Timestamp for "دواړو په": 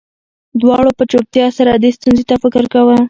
0.61-1.03